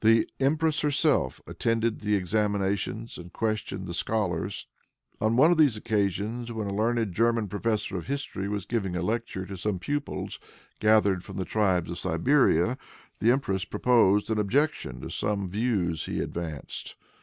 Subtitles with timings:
[0.00, 4.66] The empress herself attended the examinations and questioned the scholars.
[5.20, 9.02] On one of these occasions, when a learned German professor of history was giving a
[9.02, 10.40] lecture to some pupils,
[10.78, 12.78] gathered from the tribes of Siberia,
[13.18, 16.96] the empress proposed an objection to some views he advanced.